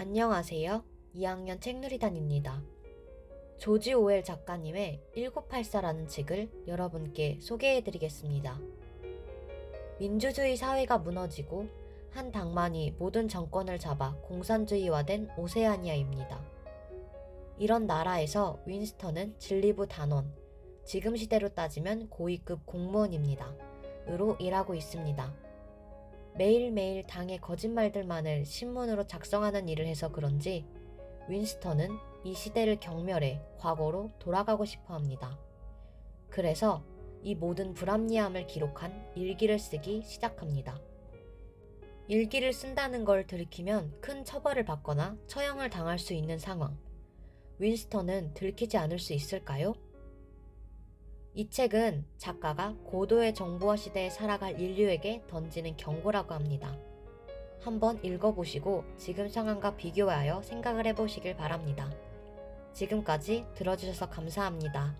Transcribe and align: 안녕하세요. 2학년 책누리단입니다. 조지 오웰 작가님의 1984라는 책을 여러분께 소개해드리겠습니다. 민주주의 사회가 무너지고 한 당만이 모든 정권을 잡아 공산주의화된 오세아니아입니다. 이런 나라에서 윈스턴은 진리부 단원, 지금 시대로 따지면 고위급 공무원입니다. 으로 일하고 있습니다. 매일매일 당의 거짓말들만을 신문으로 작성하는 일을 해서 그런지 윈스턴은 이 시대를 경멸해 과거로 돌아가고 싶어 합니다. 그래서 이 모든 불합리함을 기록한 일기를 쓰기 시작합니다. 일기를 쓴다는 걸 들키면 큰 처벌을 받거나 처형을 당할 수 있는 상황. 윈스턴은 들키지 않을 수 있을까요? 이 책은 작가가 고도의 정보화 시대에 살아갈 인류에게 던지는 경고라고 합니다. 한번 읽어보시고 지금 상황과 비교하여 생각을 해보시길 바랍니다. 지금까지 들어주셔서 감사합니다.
안녕하세요. 0.00 0.84
2학년 1.16 1.60
책누리단입니다. 1.60 2.62
조지 3.58 3.94
오웰 3.94 4.22
작가님의 4.22 5.02
1984라는 5.16 6.08
책을 6.08 6.48
여러분께 6.68 7.40
소개해드리겠습니다. 7.40 8.60
민주주의 9.98 10.56
사회가 10.56 10.98
무너지고 10.98 11.66
한 12.12 12.30
당만이 12.30 12.94
모든 13.00 13.26
정권을 13.26 13.80
잡아 13.80 14.14
공산주의화된 14.22 15.30
오세아니아입니다. 15.36 16.44
이런 17.58 17.88
나라에서 17.88 18.60
윈스턴은 18.66 19.40
진리부 19.40 19.88
단원, 19.88 20.32
지금 20.84 21.16
시대로 21.16 21.48
따지면 21.48 22.08
고위급 22.08 22.64
공무원입니다. 22.66 23.52
으로 24.08 24.36
일하고 24.38 24.76
있습니다. 24.76 25.47
매일매일 26.38 27.04
당의 27.04 27.38
거짓말들만을 27.38 28.46
신문으로 28.46 29.08
작성하는 29.08 29.68
일을 29.68 29.88
해서 29.88 30.12
그런지 30.12 30.64
윈스턴은 31.28 31.90
이 32.22 32.32
시대를 32.32 32.78
경멸해 32.78 33.42
과거로 33.58 34.12
돌아가고 34.20 34.64
싶어 34.64 34.94
합니다. 34.94 35.36
그래서 36.30 36.84
이 37.22 37.34
모든 37.34 37.74
불합리함을 37.74 38.46
기록한 38.46 39.10
일기를 39.16 39.58
쓰기 39.58 40.02
시작합니다. 40.04 40.80
일기를 42.06 42.52
쓴다는 42.52 43.04
걸 43.04 43.26
들키면 43.26 44.00
큰 44.00 44.24
처벌을 44.24 44.64
받거나 44.64 45.18
처형을 45.26 45.70
당할 45.70 45.98
수 45.98 46.14
있는 46.14 46.38
상황. 46.38 46.78
윈스턴은 47.58 48.34
들키지 48.34 48.78
않을 48.78 49.00
수 49.00 49.12
있을까요? 49.12 49.74
이 51.38 51.48
책은 51.48 52.04
작가가 52.16 52.74
고도의 52.82 53.32
정보화 53.32 53.76
시대에 53.76 54.10
살아갈 54.10 54.60
인류에게 54.60 55.22
던지는 55.28 55.76
경고라고 55.76 56.34
합니다. 56.34 56.76
한번 57.60 58.04
읽어보시고 58.04 58.82
지금 58.96 59.28
상황과 59.28 59.76
비교하여 59.76 60.42
생각을 60.42 60.84
해보시길 60.86 61.36
바랍니다. 61.36 61.92
지금까지 62.72 63.46
들어주셔서 63.54 64.10
감사합니다. 64.10 64.98